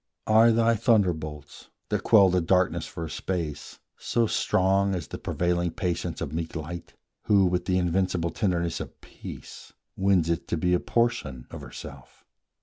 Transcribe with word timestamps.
Are 0.25 0.51
thy 0.51 0.73
thunderbolts, 0.73 1.69
That 1.89 2.01
quell 2.01 2.29
the 2.29 2.41
darkness 2.41 2.87
for 2.87 3.05
a 3.05 3.07
space, 3.11 3.77
so 3.97 4.25
strong 4.25 4.95
As 4.95 5.07
the 5.09 5.19
prevailing 5.19 5.69
patience 5.69 6.21
of 6.21 6.33
meek 6.33 6.55
Light, 6.55 6.95
Who, 7.25 7.45
with 7.45 7.65
the 7.65 7.77
invincible 7.77 8.31
tenderness 8.31 8.79
of 8.79 8.99
peace, 9.01 9.73
Wins 9.95 10.27
it 10.27 10.47
to 10.47 10.57
be 10.57 10.73
a 10.73 10.79
portion 10.79 11.45
of 11.51 11.61
herself? 11.61 12.25